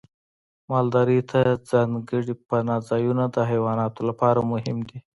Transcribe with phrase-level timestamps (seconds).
[0.69, 1.39] مالدارۍ ته
[1.71, 4.97] ځانګړي پناه ځایونه د حیواناتو لپاره مهم دي.